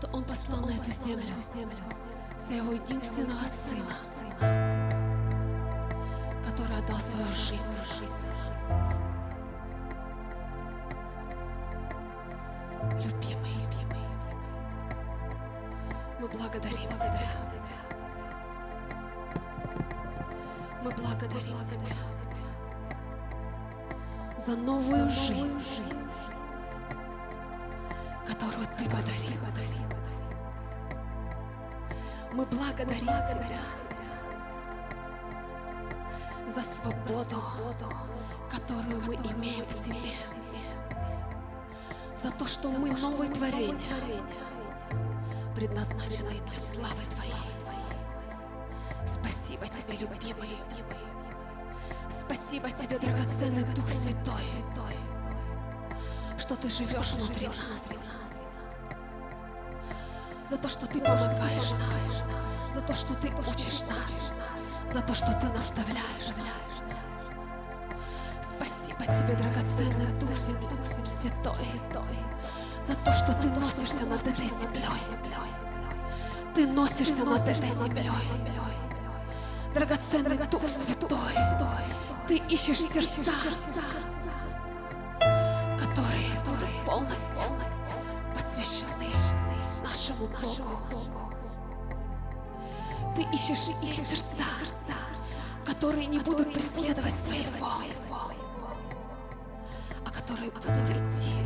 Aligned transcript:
что 0.00 0.08
Он 0.16 0.24
послал 0.24 0.60
на 0.60 0.70
эту 0.70 0.90
землю 0.90 1.34
своего 2.38 2.72
единственного 2.72 3.44
Сына, 3.44 3.94
который 6.42 6.78
отдал 6.78 6.96
свою 6.96 7.26
жизнь. 7.26 7.78
Любимый, 12.94 13.66
мы 16.18 16.28
благодарим 16.28 16.92
Тебя. 16.94 17.28
Мы 20.82 20.90
благодарим 20.92 21.60
Тебя 21.62 21.96
за 24.38 24.56
новую 24.56 25.10
жизнь, 25.10 25.62
которую 28.26 28.66
Ты 28.78 28.84
подарил. 28.88 29.29
Мы 32.32 32.46
благодарим 32.46 33.00
Тебя 33.00 33.60
за 36.46 36.60
свободу, 36.60 37.42
которую 38.50 39.02
мы 39.02 39.14
имеем 39.16 39.64
в 39.66 39.74
Тебе. 39.74 40.14
За 42.16 42.30
то, 42.30 42.46
что 42.46 42.68
мы 42.68 42.90
новые 42.90 43.30
творения, 43.30 43.96
предназначенные 45.54 46.40
для 46.42 46.58
славы 46.58 47.02
Твоей. 47.14 47.34
Спасибо 49.06 49.66
Тебе, 49.66 49.96
любимый. 49.98 50.58
Спасибо 52.08 52.70
Тебе, 52.70 52.98
драгоценный 52.98 53.64
Дух 53.74 53.88
Святой, 53.88 54.44
что 56.38 56.54
Ты 56.54 56.68
живешь 56.68 57.12
внутри 57.12 57.48
нас. 57.48 58.09
За 60.50 60.56
то, 60.56 60.68
что 60.68 60.84
Ты 60.88 60.98
помогаешь 60.98 61.70
нам. 61.70 62.74
За 62.74 62.80
то, 62.80 62.92
что 62.92 63.14
Ты 63.14 63.28
учишь 63.28 63.82
нас. 63.82 64.34
За 64.92 65.00
то, 65.00 65.14
что 65.14 65.26
Ты 65.26 65.46
наставляешь 65.46 66.34
нас. 66.36 66.82
Спасибо 68.42 69.04
Тебе, 69.04 69.36
драгоценный 69.36 70.10
Дух 70.18 70.36
Святой, 70.36 71.54
за 72.82 72.94
то, 72.96 73.12
что 73.12 73.32
Ты 73.34 73.48
носишься 73.60 74.04
над 74.06 74.26
этой 74.26 74.48
землей. 74.48 75.00
Ты 76.52 76.66
носишься 76.66 77.24
над 77.24 77.46
этой 77.46 77.70
землей. 77.70 78.10
Драгоценный 79.72 80.36
Дух 80.50 80.62
Святой, 80.66 81.18
Ты 82.26 82.38
ищешь 82.48 82.80
сердца, 82.80 83.30
ищешь 93.40 93.74
те 93.80 93.94
сердца, 93.96 94.44
которые 95.64 96.06
не 96.06 96.18
будут 96.18 96.52
преследовать 96.52 97.14
своего, 97.14 97.68
а 100.04 100.10
которые 100.10 100.50
будут 100.50 100.90
идти 100.90 101.39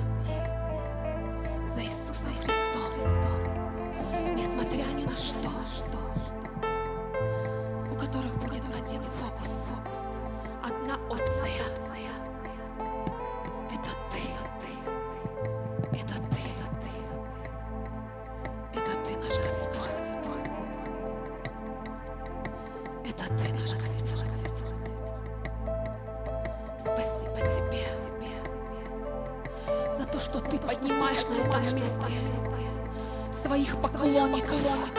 поклонников, 34.35 34.91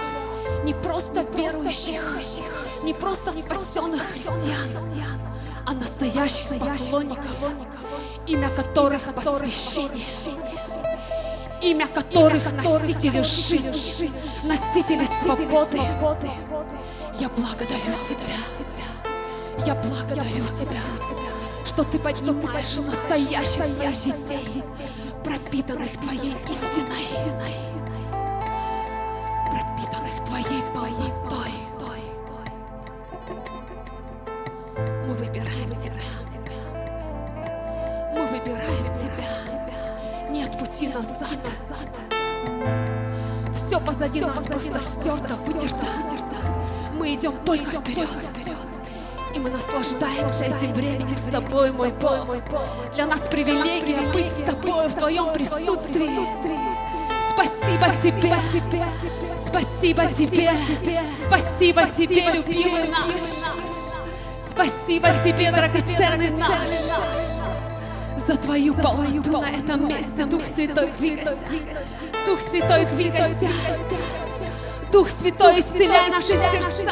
не 0.64 0.74
просто 0.74 1.26
верующих, 1.36 2.02
не 2.84 2.94
просто 2.94 3.32
спасенных 3.34 4.02
христиан, 4.12 4.70
а 5.66 5.74
настоящих 5.74 6.48
поклонников, 6.48 7.38
имя 8.28 8.50
которых 8.50 9.14
посвящение, 9.14 10.06
имя 11.62 11.88
которых 11.88 12.54
носители 12.54 13.22
жизни, 13.24 14.10
носители 14.48 15.06
свободы. 15.22 15.80
Я 17.20 17.30
благодарю 17.30 17.94
Тебя. 18.08 18.38
Я 19.66 19.76
благодарю 19.76 20.46
Тебя, 20.54 20.82
что 21.66 21.84
Ты 21.84 22.00
поднимаешь 22.00 22.78
настоящих 22.78 23.66
своих 23.66 24.04
детей, 24.04 24.64
пропитанных 25.24 25.92
Твоей 26.02 26.36
истиной, 26.50 27.75
назад. 40.96 41.40
Все 43.54 43.80
позади 43.80 44.22
нас 44.22 44.46
просто 44.46 44.80
стерто, 44.80 45.36
вытерто. 45.46 45.86
Мы 46.94 47.16
идем 47.16 47.34
только 47.46 47.82
вперед. 47.82 48.10
И 49.34 49.40
мы 49.40 49.50
наслаждаемся 49.50 50.46
этим 50.46 50.74
временем 50.74 51.18
с 51.18 51.30
Тобой, 51.30 51.72
мой 51.74 51.92
Бог. 51.92 52.38
Для 52.94 53.06
нас 53.06 53.28
привилегия 53.28 54.10
быть 54.14 54.30
с 54.30 54.44
Тобой 54.44 54.88
в 54.88 54.96
Твоем 54.96 55.34
присутствии. 55.34 56.10
Спасибо 57.30 57.90
Тебе. 58.02 58.36
Спасибо 59.46 60.06
Тебе. 60.06 60.52
Спасибо 61.28 61.90
Тебе, 61.90 62.32
любимый 62.32 62.88
наш. 62.88 63.22
Спасибо 64.50 65.10
Тебе, 65.26 65.52
драгоценный 65.52 66.30
наш. 66.30 67.25
За 68.28 68.36
Твою 68.38 68.74
полноту 68.74 69.40
на 69.40 69.50
этом 69.52 69.88
месте, 69.88 70.26
Дух 70.26 70.44
Святой, 70.44 70.92
двигайся. 70.98 71.38
Дух 72.26 72.40
Святой, 72.40 72.86
двигайся. 72.86 73.48
Дух 74.92 75.10
Святой, 75.10 75.60
исцеляй 75.60 76.10
наши 76.10 76.30
сердца. 76.30 76.92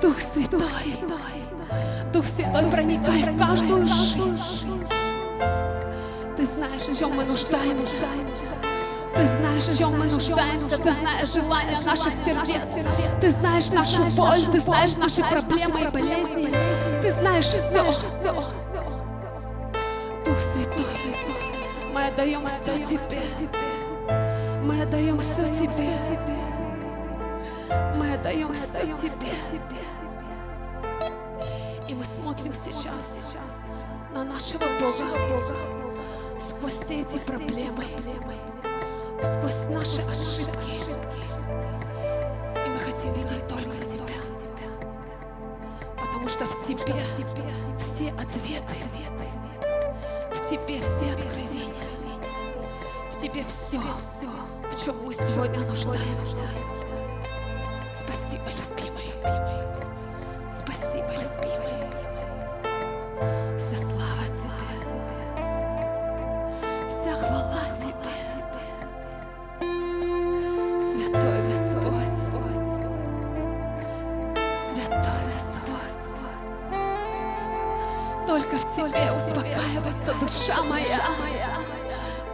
Дух 0.00 0.18
Святой, 0.20 0.62
Дух 2.10 2.24
Святой, 2.24 2.70
проникай 2.70 3.22
в 3.22 3.38
каждую 3.38 3.86
жизнь. 3.86 4.40
Ты 6.36 6.44
знаешь, 6.46 6.82
в 6.82 6.98
чем 6.98 7.14
мы 7.14 7.24
нуждаемся. 7.24 7.86
Ты 9.14 9.24
знаешь, 9.24 9.64
в 9.64 9.78
чем 9.78 9.98
мы 9.98 10.06
нуждаемся. 10.06 10.78
Ты 10.78 10.92
знаешь 10.92 11.34
желания 11.34 11.78
наших 11.84 12.14
сердец. 12.14 12.64
Ты 13.20 13.28
знаешь 13.28 13.68
нашу 13.70 14.04
боль. 14.16 14.46
Ты 14.50 14.60
знаешь 14.60 14.96
наши 14.96 15.22
проблемы 15.22 15.82
и 15.82 15.88
болезни. 15.88 16.48
Ты 17.02 17.12
знаешь 17.12 17.44
все. 17.44 17.84
Святой, 20.40 20.84
мы 21.92 22.06
отдаем 22.06 22.46
все 22.46 22.78
Тебе. 22.78 23.20
Мы 24.62 24.82
отдаем 24.82 25.18
все 25.18 25.44
Тебе. 25.44 25.90
Мы 27.96 28.14
отдаем 28.14 28.52
все 28.54 28.86
Тебе. 28.86 29.32
И 31.88 31.94
мы 31.94 32.04
смотрим 32.04 32.54
сейчас 32.54 33.34
на 34.14 34.24
нашего 34.24 34.64
Бога 34.80 35.06
сквозь 36.38 36.72
все 36.72 37.02
эти 37.02 37.18
проблемы, 37.18 37.84
сквозь 39.22 39.68
наши 39.68 40.00
ошибки. 40.02 40.90
И 42.66 42.70
мы 42.70 42.78
хотим 42.78 43.12
видеть 43.12 43.46
только 43.48 43.76
Тебя. 43.84 44.20
Потому 46.00 46.28
что 46.28 46.44
в 46.44 46.64
Тебе 46.64 46.94
все 47.78 48.10
ответы, 48.10 48.76
Тебе 50.50 50.80
все 50.80 51.12
откровения, 51.12 51.86
в 53.12 53.20
Тебе 53.20 53.44
все, 53.44 53.78
в 53.78 54.84
чем 54.84 54.96
мы 55.04 55.14
сегодня 55.14 55.60
нуждаемся. 55.60 56.42
Душа 80.30 80.62
моя. 80.62 81.00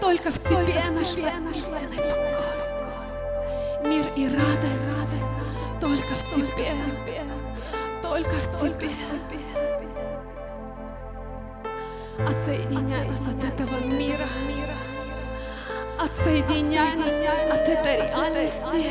Только 0.00 0.30
в 0.30 0.38
Тебе 0.38 0.82
нашла 0.90 1.32
истинный 1.54 1.96
покой. 1.96 2.28
Мир 3.84 4.06
и 4.16 4.28
радость 4.28 5.14
только 5.80 6.14
в 6.14 6.34
Тебе, 6.34 6.72
только 8.02 8.30
в 8.30 8.60
Тебе. 8.60 8.90
Отсоединяй 12.18 13.06
нас 13.06 13.20
от 13.28 13.44
этого 13.44 13.78
мира, 13.84 14.28
отсоединяй 16.00 16.96
нас 16.96 17.12
от 17.52 17.68
этой 17.68 17.96
реальности. 17.96 18.90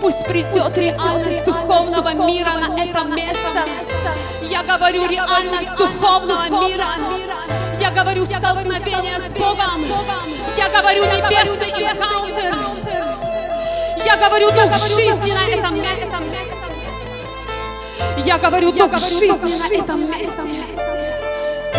Пусть 0.00 0.24
придет 0.26 0.78
реальность 0.78 1.44
духовного 1.44 2.14
мира 2.14 2.52
на 2.52 2.80
это 2.80 3.04
место. 3.04 3.64
Я 4.42 4.62
говорю 4.62 5.08
реальность 5.08 5.74
духовного 5.76 6.48
мира. 6.48 6.86
Я 7.80 7.90
говорю 7.90 8.26
столкновение 8.26 9.18
с 9.18 9.32
Богом. 9.32 9.84
Я 10.56 10.68
говорю 10.68 11.04
небесный 11.04 11.70
энкаунтер. 11.70 12.56
Я 14.04 14.16
говорю 14.16 14.50
дух 14.50 14.74
жизни 14.76 15.32
на 15.32 15.48
этом 15.48 15.80
месте. 15.80 16.06
Я 18.24 18.38
говорю 18.38 18.72
дух 18.72 18.98
жизни 18.98 19.54
на 19.58 19.82
этом 19.82 20.00
месте. 20.10 20.64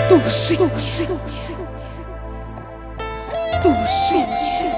Дух 0.10 0.24
жизни. 0.30 1.08
Дух 3.62 3.78
жизни. 4.10 4.72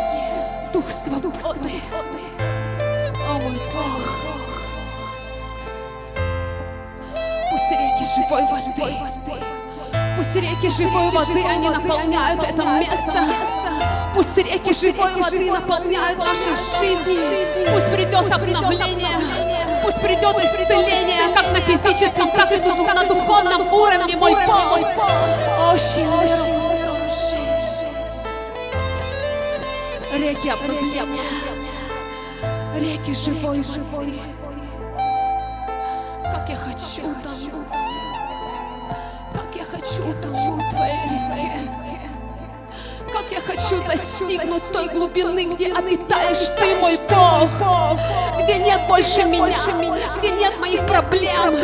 Дух 0.74 0.86
свободы. 0.90 1.72
О 3.30 3.34
мой 3.34 3.60
Бог. 3.74 4.04
Пусть 7.52 7.72
реки 7.72 8.06
живой 8.16 8.44
воды. 8.48 9.61
Пусть 10.22 10.36
реки 10.36 10.70
живой 10.70 11.10
воды, 11.10 11.44
они 11.44 11.68
наполняют 11.68 12.44
это 12.44 12.64
место. 12.64 13.26
Пусть 14.14 14.38
реки 14.38 14.72
живой 14.72 15.16
воды 15.16 15.52
наполняют 15.52 16.20
наши 16.20 16.50
жизни. 16.50 17.18
Пусть 17.74 17.92
придет 17.92 18.32
обновление. 18.32 19.18
Пусть 19.84 20.00
придет 20.00 20.36
исцеление, 20.38 21.34
как 21.34 21.52
на 21.52 21.60
физическом, 21.60 22.30
так 22.30 22.52
и 22.52 22.58
на 22.58 23.04
духовном 23.06 23.74
уровне, 23.74 24.16
мой 24.16 24.36
Бог. 24.46 24.78
Очень 25.74 26.08
Реки 30.20 30.50
обновления, 30.50 31.24
реки 32.76 33.16
живой 33.16 33.64
воды. 33.64 34.20
Как 36.26 36.48
я 36.48 36.56
хочу 36.56 37.10
утонуть, 37.10 37.91
хочу 39.92 40.10
утонуть 40.10 40.64
в 40.64 40.76
Твоей 40.76 41.04
реке. 41.06 41.52
Как 43.12 43.26
я 43.32 43.42
хочу 43.42 43.82
достигнуть 43.84 44.64
той 44.72 44.88
глубины, 44.90 45.46
где 45.54 45.74
обитаешь 45.74 46.50
Ты, 46.60 46.76
мой 46.76 46.98
Бог, 47.10 47.50
где 48.42 48.56
нет 48.58 48.80
больше 48.88 49.24
меня, 49.24 49.54
где 50.18 50.32
нет 50.32 50.58
моих 50.60 50.86
проблем, 50.86 51.56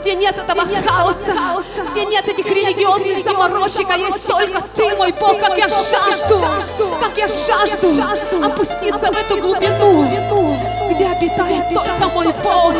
где 0.00 0.14
нет 0.14 0.36
этого 0.36 0.62
хаоса, 0.64 1.34
где 1.92 2.06
нет 2.06 2.26
этих 2.26 2.46
религиозных 2.46 3.22
заморочек, 3.22 3.88
а 3.90 3.96
есть 3.96 4.26
только 4.26 4.60
Ты, 4.74 4.96
мой 4.96 5.12
Бог, 5.12 5.38
как 5.40 5.58
я 5.58 5.68
жажду, 5.68 6.40
как 7.00 7.16
я 7.18 7.28
жажду 7.28 7.88
опуститься 8.42 9.12
в 9.12 9.16
эту 9.16 9.36
глубину, 9.36 10.06
где 10.90 11.06
обитает 11.06 11.74
только 11.74 12.08
мой 12.08 12.32
Бог, 12.42 12.74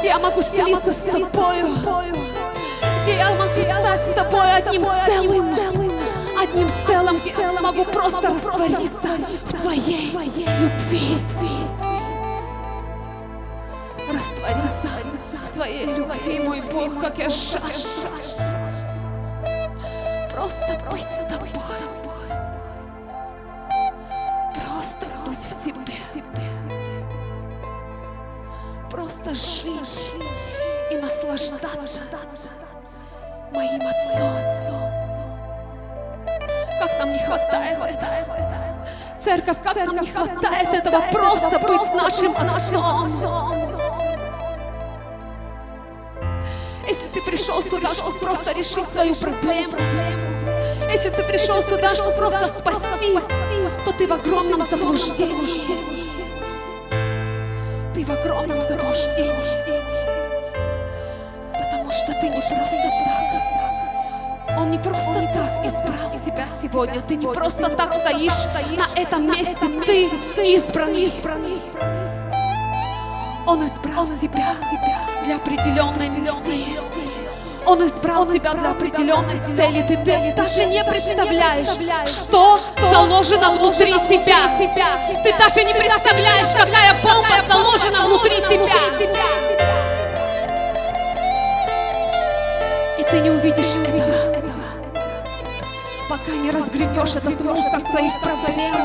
где 0.00 0.08
я 0.08 0.18
могу 0.18 0.42
слиться 0.42 0.92
с 0.92 0.96
Тобою, 0.96 2.15
я 3.12 3.30
могу 3.34 3.62
стать 3.62 4.06
с 4.06 4.14
Тобой 4.14 4.52
одним 4.52 4.84
целым, 5.06 5.98
одним 6.38 6.68
целым, 6.86 7.20
где 7.20 7.30
я 7.38 7.50
смогу 7.50 7.84
просто 7.84 8.28
раствориться 8.28 9.08
в 9.44 9.52
Твоей 9.60 10.12
любви. 10.12 11.18
Раствориться 14.12 14.88
в 15.46 15.50
Твоей 15.52 15.86
любви, 15.94 16.40
мой 16.40 16.60
Бог, 16.62 17.00
как 17.00 17.18
я 17.18 17.28
жажду. 17.28 17.88
Просто 20.30 20.80
быть 20.90 21.02
с 21.02 21.32
Тобой. 21.32 21.50
Просто 24.54 25.06
быть 25.26 25.38
в 25.38 25.64
Тебе. 25.64 25.94
Просто 28.90 29.34
жить 29.34 30.12
и 30.90 30.96
наслаждаться 30.96 32.00
моим 33.56 33.80
Отцом. 33.80 34.42
Как 36.78 36.98
нам 36.98 37.12
не 37.12 37.18
хватает 37.18 37.78
этого. 37.78 38.36
Церковь, 39.18 39.56
как 39.64 39.76
нам 39.76 40.00
не 40.00 40.06
хватает 40.06 40.74
этого 40.74 41.00
просто 41.10 41.58
быть 41.58 41.82
с 41.82 41.92
нашим 41.94 42.36
Отцом. 42.36 43.10
Если 46.86 47.08
ты 47.08 47.22
пришел 47.22 47.62
сюда, 47.62 47.94
чтобы 47.94 48.18
просто 48.18 48.52
решить 48.52 48.88
свою 48.90 49.14
проблему, 49.16 49.76
если 50.92 51.10
ты 51.10 51.24
пришел 51.24 51.60
сюда, 51.62 51.94
чтобы 51.94 52.12
просто 52.12 52.48
спастись, 52.48 53.24
то 53.84 53.92
ты 53.92 54.06
в 54.06 54.12
огромном 54.12 54.62
заблуждении. 54.62 55.96
Ты 57.94 58.04
в 58.04 58.10
огромном 58.10 58.60
заблуждении. 58.60 59.76
Потому 61.52 61.90
что 61.90 62.12
ты 62.20 62.28
не 62.28 62.40
просто 62.40 63.05
не 64.76 64.82
просто 64.82 65.20
так 65.32 65.66
избрал 65.66 66.10
тебя 66.24 66.46
сегодня. 66.60 67.00
Ты 67.00 67.16
не 67.16 67.26
просто 67.26 67.68
так 67.70 67.94
стоишь 67.94 68.44
на 68.76 69.00
этом 69.00 69.26
месте. 69.30 69.66
Ты 69.86 70.54
избранный. 70.54 71.12
Он 73.46 73.64
избрал 73.64 74.06
тебя 74.20 74.54
для 75.24 75.36
определенной 75.36 76.08
миссии. 76.10 76.78
Он 77.64 77.84
избрал 77.84 78.26
тебя 78.26 78.52
для 78.52 78.72
определенной 78.72 79.38
цели. 79.56 79.82
Ты, 79.82 79.96
ты 79.96 80.34
даже 80.36 80.66
не 80.66 80.84
представляешь, 80.84 82.08
что 82.08 82.58
заложено 82.90 83.54
внутри 83.54 83.92
тебя. 84.08 84.58
Ты 85.24 85.34
даже 85.38 85.64
не 85.64 85.74
представляешь, 85.74 86.48
какая 86.52 86.94
бомба 87.02 87.42
заложена 87.48 88.06
внутри 88.06 88.36
тебя. 88.42 88.74
И 92.98 93.02
ты 93.10 93.20
не 93.20 93.30
увидишь 93.30 93.74
этого, 93.76 94.35
пока 96.16 96.36
не 96.36 96.50
разгребешь 96.50 97.14
этот 97.14 97.40
мусор 97.42 97.80
своих 97.80 98.20
проблем, 98.20 98.76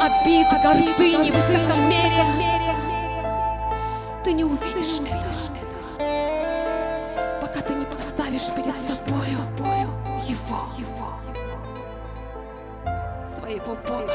обид, 0.00 0.48
гордыни, 0.62 1.30
высокомерия. 1.30 2.26
Ты 4.24 4.32
не 4.32 4.44
увидишь 4.44 5.00
этого, 5.00 5.30
пока 7.40 7.60
ты 7.60 7.74
не 7.74 7.86
поставишь 7.86 8.48
перед 8.54 8.76
собою 8.76 9.38
Его, 10.26 10.70
своего 13.24 13.74
Бога, 13.74 14.12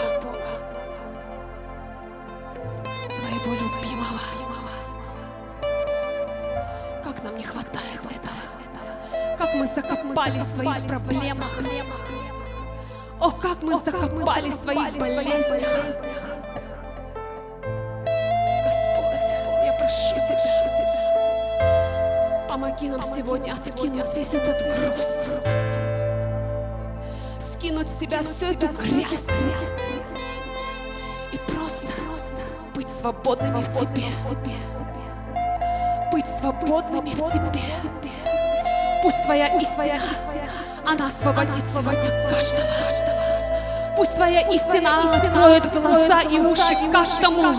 своего 3.06 3.54
любимого. 3.54 4.22
Как 7.04 7.24
нам 7.24 7.38
не 7.38 7.44
хватает 7.44 8.02
этого, 8.04 9.38
как 9.38 9.54
мы 9.56 9.66
закопались 9.66 10.44
в 10.44 10.56
своих 10.56 10.88
проблемах, 10.88 11.52
о, 13.20 13.32
как 13.32 13.62
мы 13.62 13.80
закопались 13.80 14.54
в 14.54 14.64
своих 14.64 14.98
болезнях. 14.98 15.62
Господь, 18.64 19.28
я 19.66 19.74
прошу 19.80 20.16
Тебя, 20.16 20.46
помоги 22.50 22.90
нам 22.90 23.02
сегодня 23.02 23.54
откинуть 23.54 24.14
весь 24.16 24.34
этот 24.34 24.58
груз, 24.60 25.08
скинуть 27.40 27.90
с 27.90 28.00
себя 28.00 28.22
всю 28.24 28.46
эту 28.46 28.68
грязь. 28.68 29.30
И 31.32 31.38
просто 31.52 31.88
быть 32.74 32.90
свободными 32.90 33.62
в 33.62 33.80
Тебе, 33.80 34.06
быть 36.12 36.28
свободными 36.28 37.12
в 37.12 37.32
Тебе. 37.32 37.62
Пусть 39.02 39.24
Твоя 39.24 39.48
истина, 39.58 40.00
она 40.86 41.06
освободит 41.08 41.64
сегодня 41.72 42.10
каждого. 42.30 43.96
Пусть 43.96 44.16
Твоя 44.16 44.42
истина 44.42 45.16
откроет 45.16 45.72
глаза 45.72 46.22
и 46.22 46.40
уши 46.40 46.76
каждому. 46.92 47.56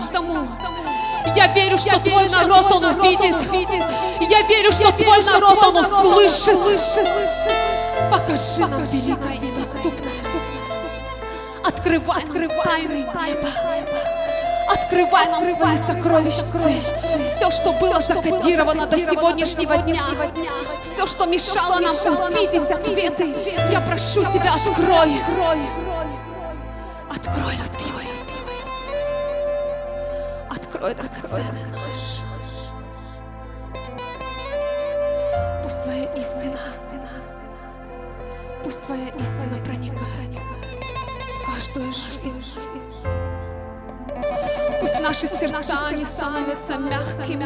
Я 1.35 1.47
верю, 1.53 1.77
что 1.77 1.99
Твой 1.99 2.29
народ, 2.29 2.71
Он 2.71 2.85
увидит. 2.85 3.35
Я 4.21 4.41
верю, 4.47 4.71
что 4.71 4.91
Твой 4.93 5.23
народ, 5.23 5.63
Он 5.65 5.77
услышит. 5.77 6.57
Покажи 8.11 8.61
нам 8.61 8.83
великое 8.85 9.33
и 9.33 9.51
доступное. 9.55 10.11
Открывай, 11.63 12.23
открывай 12.23 12.63
тайны 12.63 12.97
неба. 12.97 13.49
Открывай 14.83 15.27
нам 15.27 15.45
свои 15.45 15.75
сокровищницы. 15.75 16.81
Все, 17.25 17.51
что 17.51 17.73
было 17.73 17.99
закодировано 17.99 18.85
до 18.85 18.97
сегодняшнего 18.97 19.77
дня. 19.77 20.03
Все, 20.81 21.05
что 21.05 21.25
мешало 21.25 21.79
нам 21.79 21.95
увидеть 21.95 22.71
ответы. 22.71 23.35
Я 23.71 23.81
прошу 23.81 24.23
Тебя, 24.25 24.53
открой. 24.53 25.21
Открой, 27.09 27.53
любимый. 27.55 28.07
Открой, 30.49 30.93
драгоценный 30.95 31.65
наш. 31.71 32.21
Пусть 35.63 35.81
Твоя 35.83 36.13
истина, 36.13 36.59
пусть 38.63 38.83
Твоя 38.83 39.09
истина 39.09 39.57
проникает 39.63 40.37
в 41.41 41.55
каждую 41.55 41.91
жизнь. 41.93 42.45
Пусть 44.97 45.07
наши 45.07 45.27
сердца 45.27 45.91
не 45.91 46.05
становятся 46.05 46.75
мягкими, 46.77 47.45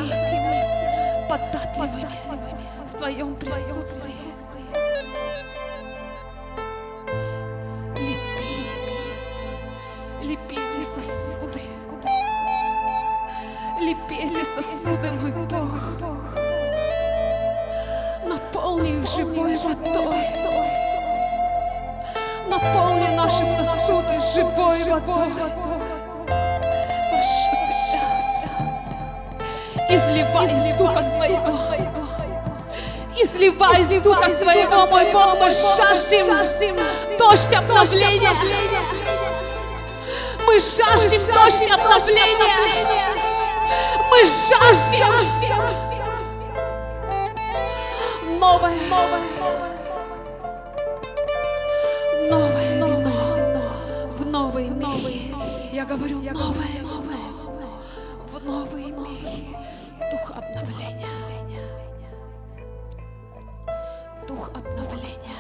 податливыми 1.27 2.07
в 2.87 2.97
Твоем 2.97 3.35
присутствии. 3.35 4.13
Лепи, 7.97 8.69
лепи 10.21 10.59
сосуды, 10.95 11.61
лепи 13.81 14.45
сосуды, 14.55 15.11
мой 15.21 15.31
Бог. 15.47 15.73
Наполни 18.29 19.05
живой 19.05 19.57
водой. 19.57 20.25
Наполни 22.47 23.09
наши 23.13 23.43
сосуды 23.43 24.21
живой 24.33 24.83
водой. 24.85 25.90
Изливай 30.21 30.47
из 30.55 30.77
Духа 30.77 31.01
Своего. 31.01 31.59
Изливай 33.17 33.81
из 33.81 34.03
Духа 34.03 34.29
Своего, 34.29 34.87
мой 34.87 35.11
Бог, 35.11 35.37
мы 35.39 35.49
жаждем. 35.49 36.27
Дождь 37.17 37.53
обновления. 37.53 38.31
Мы 40.45 40.59
жаждем 40.59 41.21
дождь 41.33 41.69
обновления. 41.71 42.55
Мы 44.09 44.23
жаждем. 44.25 45.13
Новое, 48.39 48.75
новое 48.89 49.41
вино. 52.29 53.11
В 54.17 54.25
новый 54.25 54.69
мир. 54.69 55.35
Я 55.71 55.85
говорю 55.85 56.21
новое 56.21 56.79
вино. 56.79 57.21
В 58.31 58.45
новый 58.45 58.85
мир. 58.85 59.61
Дух 60.31 60.37
обновления. 60.37 61.07
Дух 64.27 64.49
обновления. 64.55 65.30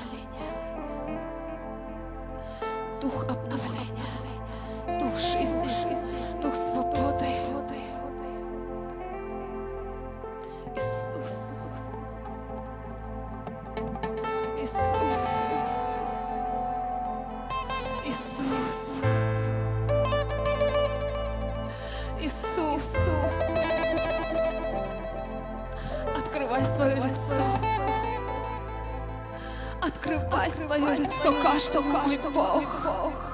Открывай 29.81 30.51
свое 30.51 30.95
лицо 30.95 31.33
каждому, 31.41 31.97
мой 31.97 32.19
Бог. 32.33 33.30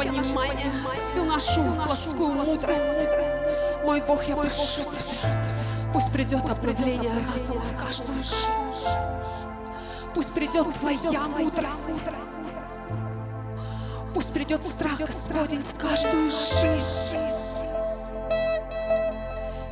Понимания, 0.00 0.72
всю 0.94 1.26
нашу 1.26 1.62
плотскую 1.74 2.32
мудрость. 2.32 3.06
Мой 3.84 4.00
Бог, 4.00 4.24
я 4.24 4.34
прошу 4.34 4.80
Тебя, 4.80 5.30
пусть 5.92 6.10
придет 6.10 6.48
обновление 6.48 7.12
разума 7.30 7.60
в 7.60 7.76
каждую 7.76 8.16
жизнь. 8.22 8.86
Пусть 10.14 10.32
придет 10.32 10.72
Твоя 10.80 11.24
мудрость. 11.24 12.06
Пусть 14.14 14.32
придет 14.32 14.64
страх 14.64 15.00
Господень 15.00 15.62
в 15.62 15.78
каждую 15.78 16.30
жизнь. 16.30 17.20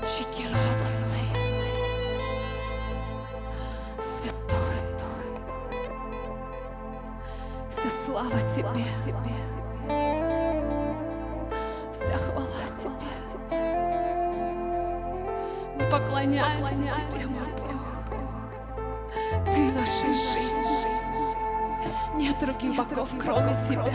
Шикеровасы. 0.05 1.17
Святой. 3.99 4.79
Вся 7.71 7.89
слава 8.05 8.39
Тебе. 8.55 8.85
Мы 16.29 16.37
поклоняемся 16.37 16.75
Тебе, 16.75 17.27
мой 17.27 17.47
Бог. 17.57 17.85
Ты 19.51 19.73
наша 19.73 20.07
жизнь. 20.13 20.87
Нет 22.17 22.39
других 22.39 22.77
богов, 22.77 23.09
кроме 23.19 23.55
Тебя. 23.67 23.95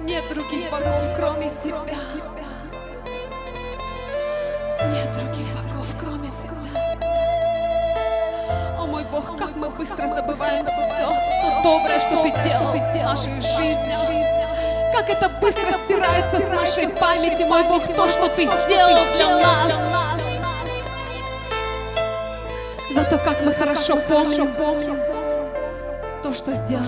Нет 0.00 0.24
других 0.30 0.70
богов, 0.70 1.16
кроме 1.16 1.50
Тебя. 1.50 1.96
Нет 4.90 5.12
других 5.12 5.46
богов, 5.54 5.86
кроме 6.00 6.28
Тебя. 6.30 6.98
О 8.76 8.86
мой 8.86 9.04
Бог, 9.04 9.36
как 9.36 9.54
мы 9.54 9.70
быстро 9.70 10.08
забываем 10.08 10.66
все 10.66 11.06
то 11.06 11.62
доброе, 11.62 12.00
что 12.00 12.22
Ты 12.22 12.30
делал 12.42 12.72
в 12.72 12.96
нашей 12.96 13.40
жизни. 13.40 14.33
Как 14.94 15.10
это 15.10 15.28
быстро 15.40 15.72
стирается 15.72 16.38
с 16.38 16.48
нашей 16.50 16.88
памяти, 16.88 17.42
мой 17.42 17.64
Бог, 17.64 17.84
то, 17.96 18.08
что 18.08 18.28
Ты 18.28 18.46
сделал 18.46 19.04
для 19.16 19.38
нас. 19.40 19.72
Зато 22.92 23.18
как 23.18 23.42
мы 23.42 23.50
хорошо 23.52 23.96
помним 24.08 24.54
то, 26.22 26.32
что 26.32 26.52
сделал. 26.52 26.84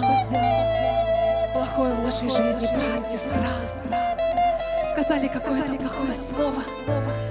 Плохое 1.53 1.95
в 1.95 2.05
нашей 2.05 2.29
жизни, 2.29 2.69
брат, 2.73 3.11
сестра. 3.11 3.51
Сказали 4.93 5.27
какое-то 5.27 5.75
плохое 5.75 6.15
слово, 6.15 6.63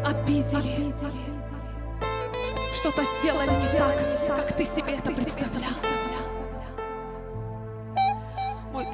обидели. 0.05 0.93
Что-то 2.75 3.01
сделали 3.21 3.49
не 3.49 3.79
так, 3.79 3.95
как 4.35 4.51
ты 4.57 4.65
себе 4.65 4.95
это 4.97 5.09
представлял. 5.09 5.71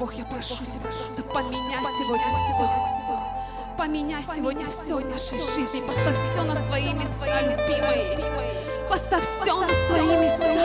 Бог, 0.02 0.14
я 0.14 0.24
прошу 0.24 0.64
Тебя, 0.64 0.90
просто 0.90 1.22
поменяй 1.22 1.84
сегодня 1.96 2.34
все. 2.34 2.68
Поменяй 3.78 4.22
сегодня 4.24 4.66
все 4.68 4.96
в 4.96 5.08
нашей 5.08 5.38
жизни. 5.38 5.80
Поставь 5.86 6.16
все 6.32 6.42
на 6.42 6.56
свои 6.56 6.92
места, 6.92 7.40
любимый. 7.42 8.52
Поставь 8.90 9.24
все 9.24 9.60
на 9.60 9.68
свои 9.68 10.16
места. 10.16 10.56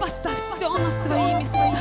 Поставь 0.00 0.38
все 0.56 0.70
на 0.70 0.88
свои 0.88 1.34
места. 1.34 1.74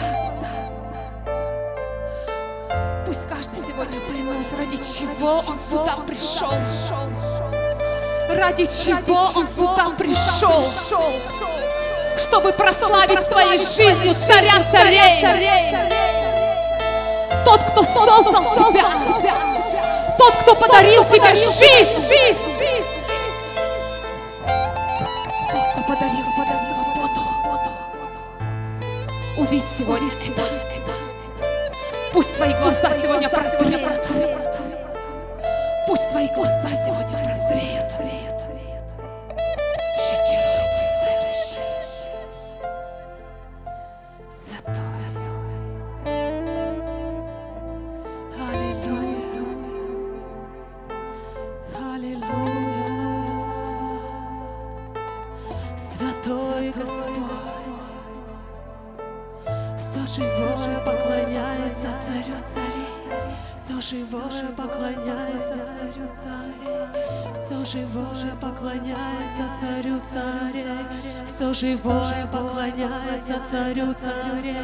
Пусть 3.05 3.25
каждый 3.29 3.63
сегодня 3.65 4.01
поймет, 4.01 4.53
ради 4.57 4.83
чего 4.83 5.43
он 5.47 5.57
сюда 5.57 5.95
пришел. 6.05 6.51
Ради 8.29 8.65
чего 8.65 9.31
он 9.33 9.47
сюда 9.47 9.91
пришел. 9.97 11.52
Чтобы 12.17 12.53
прославить 12.53 13.23
своей 13.23 13.57
жизнью 13.57 14.13
царя 14.13 14.63
царей. 14.71 15.25
Тот, 17.43 17.63
кто 17.63 17.83
создал 17.83 18.55
тебя. 18.55 18.85
Тот, 20.17 20.35
кто 20.37 20.55
подарил 20.55 21.03
тебе 21.05 21.35
жизнь. 21.35 22.09
Тот, 25.51 25.65
кто 25.73 25.81
подарил 25.87 26.25
тебе 26.37 26.55
свободу. 26.69 27.21
Увидь 29.37 29.65
сегодня 29.77 30.11
это. 30.27 30.41
Пусть 32.13 32.35
Твои 32.35 32.53
глаза 32.53 32.89
сегодня 33.01 33.27
прозреют. 33.27 34.07
Пусть 35.87 36.09
Твои 36.09 36.27
глаза 36.27 36.69
сегодня 36.85 37.17
прозреют. 37.23 37.72
Поклоняется 73.23 73.49
царю 73.49 73.93
царей. 73.93 74.55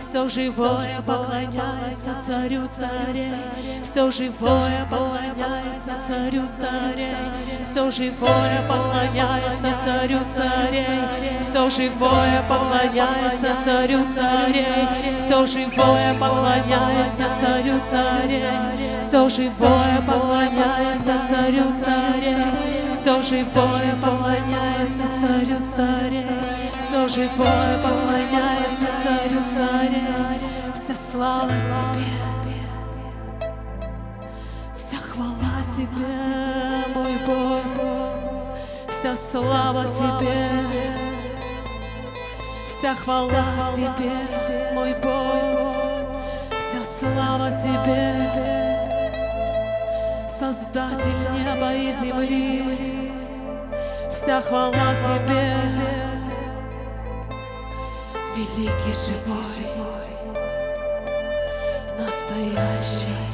Все 0.00 0.28
живое 0.28 1.00
поклоняется 1.06 2.14
царю 2.26 2.66
царей. 2.68 3.32
Все 3.82 4.10
живое 4.10 4.86
поклоняется 4.90 5.92
царю 6.06 6.42
царей. 6.48 7.16
Все 7.62 7.90
живое 7.90 8.62
поклоняется 8.68 9.74
царю 9.84 10.20
царей. 10.28 11.40
Все 11.40 11.70
живое 11.70 12.42
поклоняется 12.48 13.56
царю 13.64 14.04
царей. 14.04 15.16
Все 15.18 15.46
живое 15.46 16.14
поклоняется 16.14 17.24
царю 17.40 17.80
царей. 17.80 19.00
Все 19.00 19.28
живое 19.28 20.02
поклоняется 20.06 21.22
царю 21.28 21.72
царей. 21.74 22.92
Все 22.92 23.22
живое 23.22 23.96
поклоняется 24.00 25.02
царю 25.18 25.56
царей. 25.66 26.61
Все 26.92 27.08
живое 27.08 27.78
поклоняется 27.78 28.86
царю 29.02 29.40
царей. 29.54 30.38
Вся 30.74 30.94
слава 31.10 31.48
тебе. 31.48 32.04
Вся 34.76 34.98
хвала 34.98 35.56
тебе, 35.74 36.94
мой 36.94 37.16
Бог. 37.26 38.58
Вся 38.90 39.16
слава 39.16 39.84
тебе. 39.84 40.50
Вся 42.68 42.94
хвала 42.94 43.72
тебе, 43.74 44.74
мой 44.74 44.92
Бог. 45.02 46.20
Вся 46.50 46.82
слава 47.00 47.50
тебе. 47.52 48.28
Создатель 50.38 51.32
неба 51.32 51.72
и 51.72 51.90
земли, 51.90 53.10
вся 54.10 54.42
хвала 54.42 54.92
тебе, 55.02 56.01
великий 58.36 58.94
живой, 58.94 59.66
настоящий, 61.98 63.31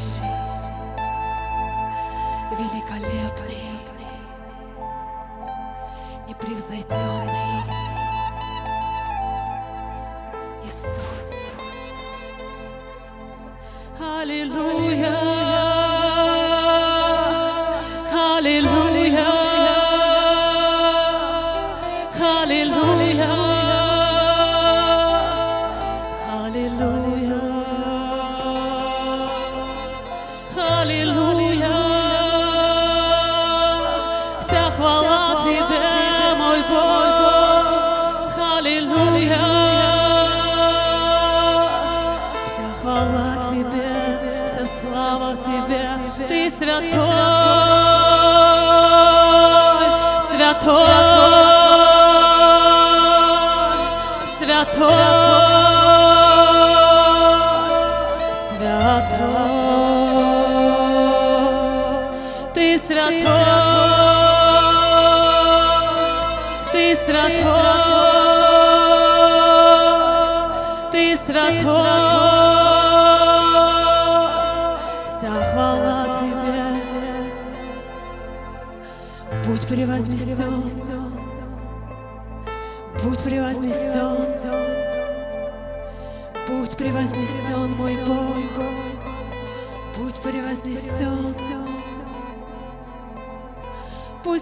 Jacob. 54.72 55.17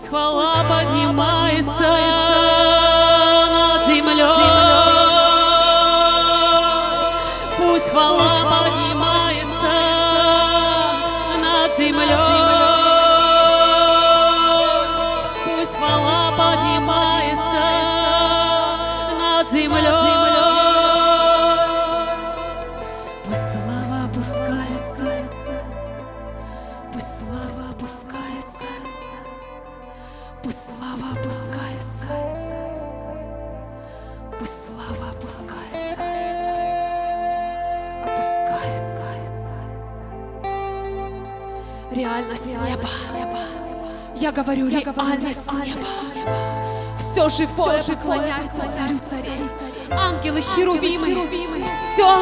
Пусть 0.06 0.18
хвала 0.18 0.62
поднимается 0.68 1.90
над 3.50 3.86
землей, 3.88 4.24
пусть 7.58 7.90
хвала 7.90 8.44
поднимается 8.52 9.74
над 11.42 11.76
землей. 11.76 12.16
Пусть 15.44 15.76
хвала 15.76 16.30
поднимается 16.38 17.66
над 19.18 19.50
землей. 19.50 20.05
Я 44.46 44.52
говорю, 44.52 44.68
реальность 44.68 45.52
неба. 45.52 45.86
Все 46.96 47.28
живое 47.28 47.82
поклоняется 47.82 48.62
царю 48.62 49.00
царей. 49.00 49.50
Ангелы, 49.90 50.40
херувимы, 50.40 51.26
все 51.92 52.16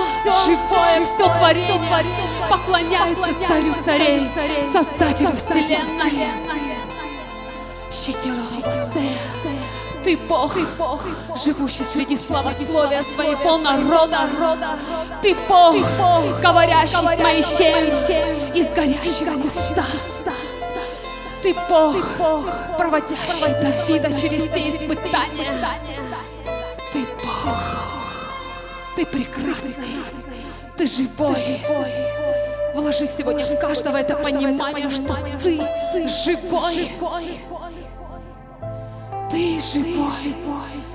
живое, 0.46 1.04
все 1.04 1.34
творение 1.34 2.06
поклоняются 2.48 3.28
царю 3.46 3.74
царей, 3.84 4.26
создателю 4.72 5.32
вселенной. 5.32 6.30
Щекелоробосе. 7.92 9.18
Ты 10.02 10.16
Бог, 10.16 10.56
живущий 11.44 11.84
среди 11.92 12.16
славословия 12.16 13.02
своего 13.02 13.58
народа. 13.58 14.30
Ты 15.20 15.36
Бог, 15.46 15.76
говорящий 16.40 17.06
с 17.06 17.18
Моисеем 17.18 18.54
из 18.54 18.72
горящего 18.72 19.38
куста. 19.42 19.84
Ты 21.44 21.54
Бог, 21.68 21.94
проводящий 22.78 23.52
Давида 23.60 24.10
через 24.18 24.44
все 24.44 24.60
испытания. 24.60 25.52
Ты 26.90 27.04
Бог, 27.22 27.58
ты 28.96 29.04
прекрасный, 29.04 30.00
ты 30.78 30.86
живой. 30.86 31.60
Вложи 32.74 33.06
сегодня 33.06 33.44
в 33.44 33.60
каждого 33.60 33.98
это 33.98 34.16
понимание, 34.16 34.88
что 34.88 35.18
ты 35.42 36.08
живой. 36.08 36.92
Ты 39.30 39.60
живой. 39.60 40.34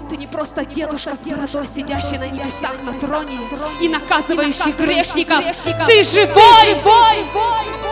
Ты 0.09 0.17
не 0.17 0.25
просто 0.25 0.65
дедушка 0.65 1.15
с 1.15 1.19
бородой, 1.19 1.67
сидящий 1.67 2.17
на 2.17 2.27
небесах 2.27 2.81
на 2.81 2.93
троне 2.93 3.37
и 3.79 3.87
наказывающий 3.87 4.71
грешников. 4.71 5.45
Ты 5.85 6.03
живой! 6.03 7.88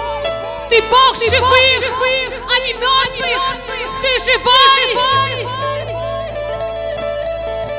Ты 0.70 0.82
Бог 0.82 1.16
живых, 1.16 2.34
а 2.46 2.60
не 2.60 2.74
мертвых! 2.74 3.42
Ты 4.02 4.10
живой! 4.20 4.98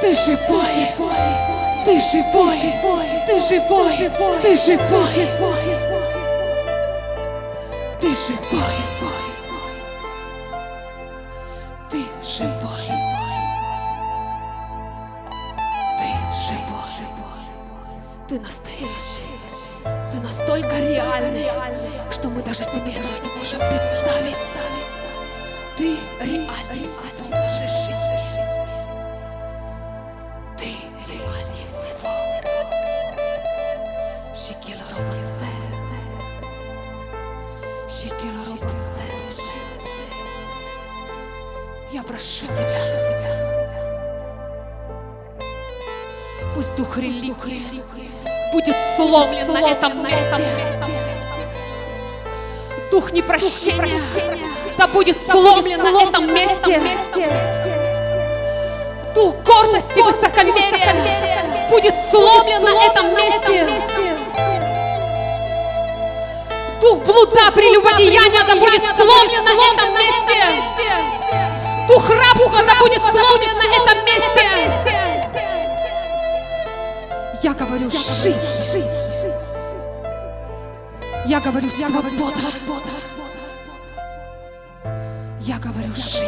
Ты 0.00 0.14
живой! 0.14 0.88
Ты 1.84 2.00
живой! 2.00 2.58
Ты 3.26 3.40
живой! 3.40 3.98
Ты 4.40 4.54
живой! 4.54 5.28
Ты 8.00 8.14
живой! 8.14 8.48
Ты 11.90 12.04
живой! 12.24 12.68
Ты 15.98 16.04
живой! 16.42 16.88
Ты 18.28 18.40
настоящий! 18.40 19.37
Настолько 20.58 20.80
реальный, 20.80 21.46
что 22.10 22.28
мы 22.30 22.42
даже 22.42 22.64
себе 22.64 22.90
этого 22.90 23.14
не 23.22 23.30
можем 23.38 23.60
представить. 23.60 24.36
Ты 25.76 25.96
реальный 26.20 26.82
всего 26.82 27.26
в 27.26 27.30
нашей 27.30 27.68
жизни. 27.68 28.42
Ты 30.58 30.74
реальнее 31.06 31.64
всего. 31.64 32.10
Шикила 34.34 34.82
робосе. 34.96 35.46
Шикила 37.88 38.44
робосе. 38.48 39.04
Я 41.92 42.02
прошу 42.02 42.46
тебя. 42.46 43.68
Пусть 46.52 46.74
дух 46.74 46.98
религии 46.98 47.84
сломлен 49.08 49.52
на 49.52 49.58
этом 49.58 50.02
месте. 50.02 50.44
Дух 52.90 53.10
непрощения 53.12 53.98
да 54.76 54.86
будет 54.86 55.18
сломлен 55.22 55.82
на 55.82 56.02
этом 56.02 56.34
месте. 56.34 56.82
Дух 59.14 59.34
гордости 59.36 60.00
высокомерия 60.00 60.94
будет 61.70 61.94
сломлен 62.10 62.62
на 62.62 62.74
этом 62.84 63.14
месте. 63.16 63.66
Дух 66.82 66.98
блуда, 66.98 67.50
прелюбодеяния 67.54 68.44
да 68.46 68.56
будет 68.56 68.84
сломлен 68.94 69.42
на 69.42 69.54
этом 69.72 69.94
месте. 69.94 70.44
Дух 71.88 72.10
рабства 72.10 72.62
да 72.62 72.74
будет 72.78 73.00
сломлен 73.00 73.56
на 73.56 73.64
этом 73.82 74.04
месте. 74.04 74.18
Я 77.42 77.54
говорю 77.54 77.90
жизнь. 77.90 78.87
Я 81.28 81.40
говорю 81.40 81.68
свобода. 81.68 82.40
Я 85.42 85.58
говорю 85.58 85.94
жизнь. 85.94 86.24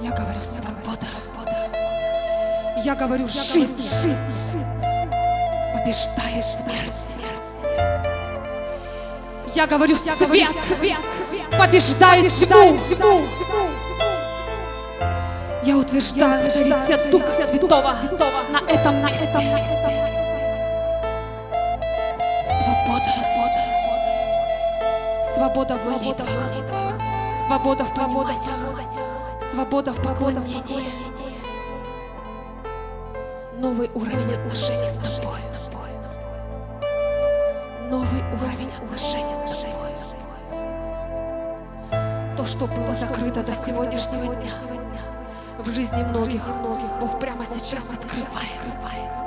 Я 0.00 0.10
говорю 0.10 0.40
свобода. 0.40 1.06
Я 2.82 2.94
говорю 2.94 3.28
жизнь. 3.28 3.86
Побеждает 5.74 6.46
смерть. 6.46 7.14
Я 9.54 9.66
говорю 9.66 9.94
свет. 9.94 10.48
Побеждает 11.58 12.32
тьму. 12.32 12.78
Я 15.62 15.76
утверждаю 15.76 16.42
авторитет 16.42 17.10
Духа 17.10 17.32
Святого 17.32 17.94
на 18.50 18.66
этом 18.70 19.04
месте. 19.04 20.15
Свобода 25.36 25.74
в 25.76 25.84
молитвах. 25.84 26.28
Свобода 27.44 27.84
в 27.84 27.94
пониманиях. 27.94 28.40
Свобода 29.52 29.92
в 29.92 30.02
поклонении. 30.02 30.82
Новый 33.58 33.90
уровень 33.92 34.32
отношений 34.32 34.88
с 34.88 34.96
тобой. 34.96 35.40
Новый 37.90 38.22
уровень 38.32 38.72
отношений 38.78 39.34
с 39.34 39.42
тобой. 39.42 39.90
То, 42.34 42.44
что 42.46 42.66
было 42.66 42.94
закрыто 42.94 43.42
до 43.42 43.52
сегодняшнего 43.52 44.34
дня 44.34 44.52
в 45.58 45.70
жизни 45.70 46.02
многих, 46.02 46.44
Бог 46.98 47.20
прямо 47.20 47.44
сейчас 47.44 47.92
открывает. 47.92 49.25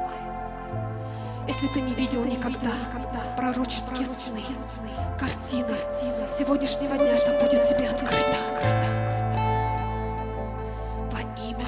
Если 1.50 1.66
ты 1.66 1.82
не 1.82 1.96
видел 1.96 2.24
никогда 2.26 2.72
пророческие 3.36 4.06
сны, 4.06 4.44
картины 5.20 5.76
сегодняшнего 6.38 6.96
дня, 6.96 7.16
это 7.18 7.44
будет 7.44 7.68
тебе 7.68 7.90
открыто. 7.90 8.38
Во 11.12 11.20
имя 11.42 11.66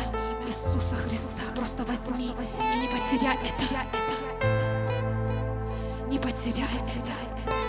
Иисуса 0.48 0.96
Христа 0.98 1.42
просто 1.56 1.84
возьми 1.86 2.30
и 2.60 2.78
не 2.78 2.88
потеряй 2.90 3.38
это. 3.38 3.66
Не 6.06 6.20
потеряй 6.20 6.68
это. 6.76 7.61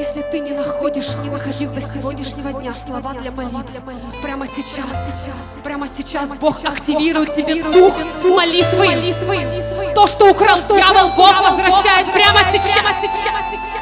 Если 0.00 0.22
ты 0.22 0.38
не 0.38 0.52
находишь, 0.52 1.08
не 1.22 1.28
находил 1.28 1.70
до 1.72 1.82
сегодняшнего 1.82 2.54
дня 2.54 2.72
слова 2.74 3.12
для 3.12 3.30
молитвы, 3.32 3.92
прямо 4.22 4.46
сейчас, 4.46 4.86
прямо 5.62 5.86
сейчас 5.86 6.30
Бог 6.30 6.56
активирует 6.64 7.34
тебе 7.34 7.62
дух 7.62 7.92
молитвы. 8.24 9.92
То, 9.94 10.06
что 10.06 10.30
украл 10.30 10.58
дьявол, 10.70 11.10
Бог 11.14 11.42
возвращает 11.42 12.10
прямо 12.14 12.38
сейчас. 12.50 12.96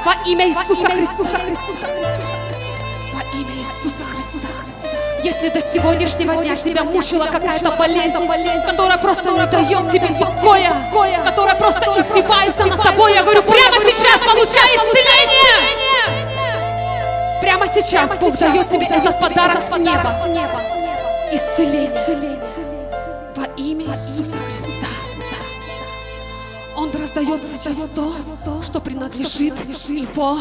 Во 0.04 0.14
имя 0.28 0.48
Иисуса 0.48 0.88
Христа. 0.88 1.22
Во 3.14 3.22
имя 3.38 3.54
Иисуса 3.54 4.02
Христа. 4.10 4.48
Если 5.22 5.50
до 5.50 5.60
сегодняшнего 5.60 6.34
дня 6.34 6.56
тебя 6.56 6.82
мучила 6.82 7.26
какая-то 7.26 7.70
болезнь, 7.76 8.18
которая 8.66 8.98
просто 8.98 9.30
не 9.30 9.46
дает 9.46 9.92
тебе 9.92 10.08
покоя, 10.18 10.74
которая 11.24 11.54
просто 11.54 11.84
издевается 11.96 12.66
над 12.66 12.82
тобой, 12.82 13.14
я 13.14 13.22
говорю, 13.22 13.44
прямо 13.44 13.76
сейчас 13.76 14.18
получай 14.18 14.74
исцеление. 14.74 15.87
Сейчас 17.80 18.10
Бог 18.18 18.36
дает 18.38 18.68
тебе 18.68 18.86
этот 18.86 19.20
подарок 19.20 19.62
с 19.62 19.70
неба. 19.78 20.12
Исцеление. 21.32 22.42
Во 23.36 23.44
имя 23.56 23.84
Иисуса 23.86 24.36
Христа. 24.36 24.88
Он 26.76 26.90
раздает 26.92 27.42
сейчас 27.44 27.76
то, 27.94 28.62
что 28.62 28.80
принадлежит 28.80 29.54
Его 29.88 30.38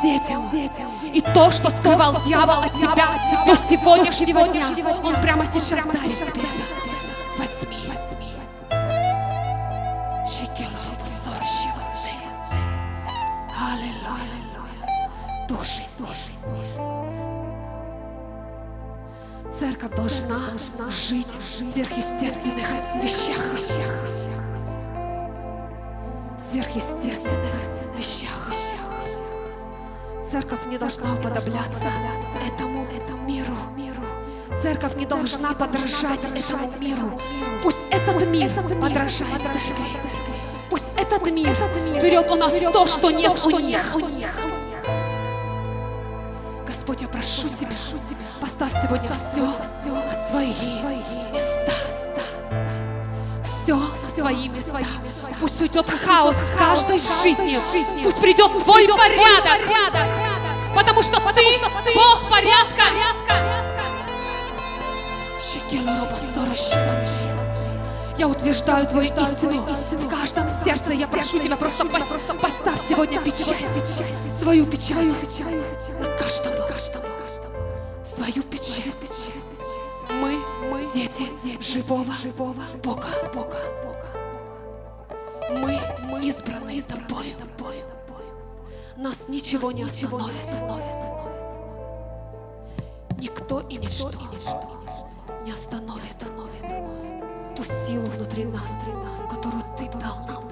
детям. 0.00 0.48
И 1.12 1.20
то, 1.20 1.50
что 1.50 1.70
скрывал 1.70 2.20
дьявол 2.24 2.62
от 2.62 2.72
тебя 2.74 3.08
до 3.46 3.56
сегодняшнего 3.56 4.46
дня, 4.48 4.66
Он 5.02 5.14
прямо 5.20 5.44
сейчас 5.44 5.84
дарит 5.86 6.32
тебе 6.32 6.42
это. 6.42 6.65
Церковь 19.86 19.96
должна 19.96 20.90
жить 20.90 21.36
в 21.58 21.62
сверхъестественных 21.62 22.66
вещах. 23.00 23.44
Сверхъестественных 26.38 27.96
вещах. 27.96 28.52
Церковь 30.28 30.66
не 30.66 30.78
должна 30.78 31.14
уподобляться 31.14 31.88
этому 32.44 32.86
миру. 33.26 33.56
Церковь 34.60 34.96
не 34.96 35.06
должна 35.06 35.52
подражать 35.54 36.24
этому 36.34 36.72
миру. 36.80 37.20
Пусть 37.62 37.84
этот 37.90 38.26
мир 38.26 38.50
подражает 38.80 39.42
церкви. 39.42 39.84
Пусть 40.68 40.90
этот 40.96 41.30
мир 41.30 41.54
берет 42.02 42.30
у 42.30 42.34
нас 42.34 42.52
то, 42.72 42.86
что 42.86 43.10
нет 43.10 43.38
у 43.44 43.50
них. 43.50 43.96
Господь, 46.86 47.02
я 47.02 47.08
прошу 47.08 47.48
Тебя, 47.48 47.74
поставь 48.40 48.72
сегодня 48.80 49.10
все 49.10 49.44
на 49.90 50.28
свои 50.28 50.52
места. 51.32 51.72
Все 53.42 53.74
на 53.74 54.08
свои 54.16 54.48
места. 54.48 54.78
Пусть 55.40 55.60
уйдет 55.60 55.90
хаос 55.90 56.36
в 56.36 56.56
каждой 56.56 56.98
жизни. 56.98 57.58
Пусть 58.04 58.20
придет 58.20 58.56
Твой 58.62 58.86
порядок. 58.86 59.62
Потому 60.76 61.02
что 61.02 61.14
Ты 61.32 61.92
Бог 61.96 62.30
порядка. 62.30 62.84
Я 68.18 68.28
утверждаю 68.28 68.86
Твою 68.86 69.12
истину 69.14 69.60
в 69.92 70.08
каждом 70.08 70.48
сердце. 70.64 70.94
Я 70.94 71.06
прошу 71.06 71.38
Тебя, 71.38 71.56
просто 71.56 71.84
поставь 71.84 72.80
сегодня 72.88 73.20
печать, 73.20 73.70
свою 74.40 74.64
печать 74.66 75.12
на 76.00 76.16
каждом, 76.16 76.52
свою 78.04 78.42
печать. 78.44 78.94
Мы, 80.10 80.38
мы 80.70 80.90
дети 80.92 81.28
живого, 81.60 82.14
Бога, 82.82 83.06
Бога, 83.34 83.56
мы 85.50 85.78
избранные 86.26 86.82
тобою. 86.82 87.36
Нас 88.96 89.28
ничего 89.28 89.72
не 89.72 89.82
остановит. 89.82 90.32
Никто 93.18 93.60
и 93.60 93.76
ничто 93.76 94.18
не 95.44 95.52
остановит 95.52 96.16
ту 97.55 97.63
силу 97.63 98.07
внутри 98.07 98.45
нас, 98.45 98.85
которую 99.29 99.63
Ты 99.77 99.89
дал 99.99 100.17
нам. 100.27 100.44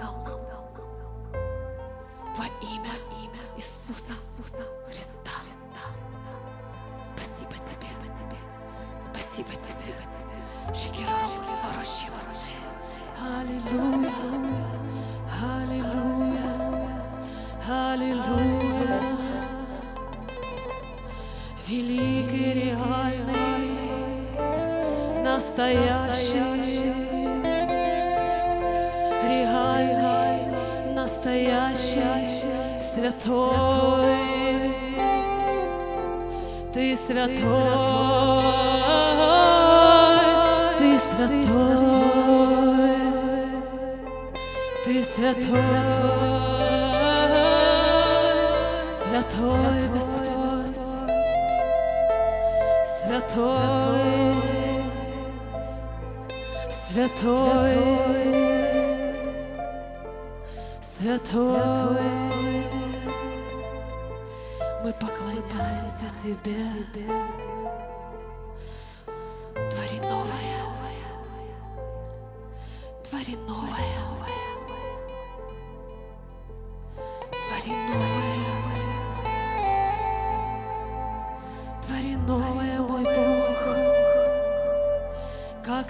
Ты 45.35 45.84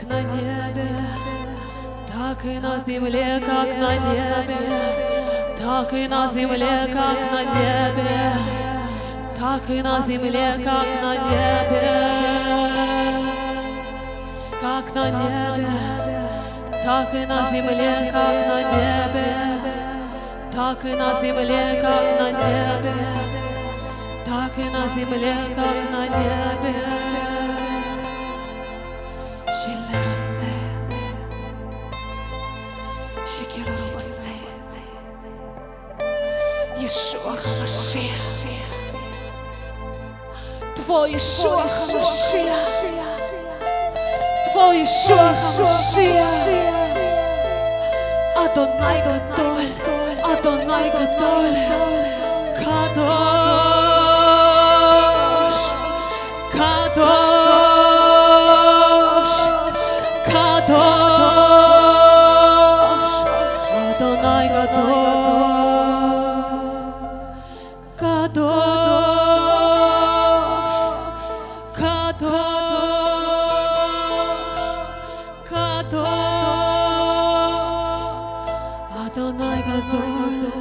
как 0.04 0.10
на 0.10 0.20
небе, 0.22 0.88
так 2.12 2.44
и 2.44 2.58
на 2.58 2.78
земле, 2.78 3.42
как 3.44 3.68
на 3.78 3.96
небе, 3.96 4.56
так 5.58 5.92
и 5.92 6.08
на 6.08 6.26
земле, 6.28 6.88
как 6.92 7.18
на 7.32 7.42
небе 7.42 8.32
так 9.38 9.68
и 9.68 9.82
на 9.82 10.00
земле, 10.00 10.54
как 10.64 10.86
на 11.02 11.14
небе, 11.16 11.82
как 14.60 14.94
на 14.94 15.10
небе, 15.10 15.68
так 16.82 17.14
и 17.14 17.26
на 17.26 17.50
земле, 17.50 18.10
как 18.10 18.46
на 18.48 18.62
небе, 18.72 19.34
так 20.50 20.84
и 20.84 20.94
на 20.94 21.20
земле, 21.20 21.80
как 21.82 22.20
на 22.20 22.30
небе, 22.30 22.94
так 24.24 24.58
и 24.58 24.70
на 24.70 24.86
земле, 24.88 25.36
как 25.54 25.90
на 25.92 26.08
небе. 26.08 27.03
Шиллерусе, 29.63 30.53
Шикелерусе, 33.25 34.35
Иешуа 36.79 37.33
Хамашиах. 37.35 38.25
Твой 40.75 41.15
Ишуа 41.15 41.67
Хамашиах. 41.67 42.63
Твой 44.51 44.83
Ишуа 44.83 45.33
Хамашиах. 45.33 46.39
Адонай 48.43 48.99
Гадоль, 49.03 49.71
Адонай 50.31 50.87
Гадоль, 50.91 51.59
Кадош, 52.57 53.42
Адонай 64.04 64.46
Гадоль, 64.54 64.84
Кадош, 67.96 68.44
Кадош, 71.78 72.34
Кадош, 75.48 76.04
Адонай 79.04 79.60
Гадоль, 79.68 80.52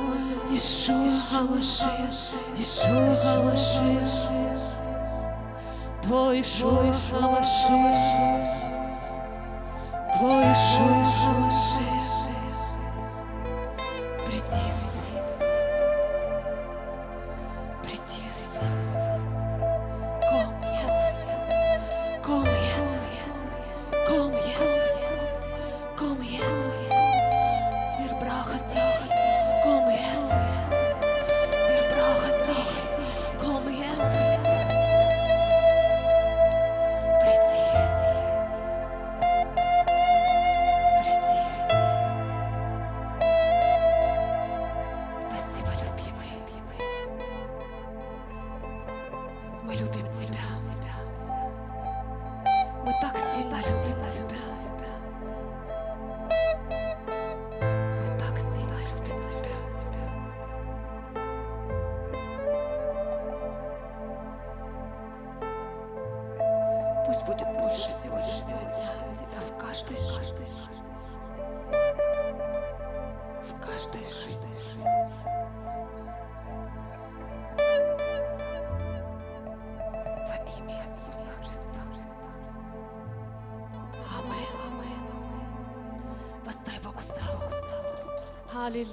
Ишуа 0.58 1.12
Хамашиах, 1.28 2.18
Ишуа 2.58 3.14
Хамашиах, 3.22 4.16
Твой 6.02 6.36
Ишуа 6.42 6.96
Хамашиах, 7.10 8.02
Твой 10.14 10.44
Ишуа 10.54 11.02
Хамашиах. 11.18 11.73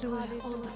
对。 0.00 0.69